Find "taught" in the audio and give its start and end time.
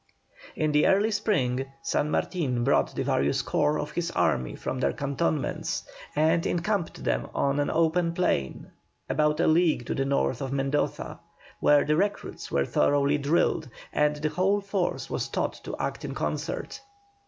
15.27-15.63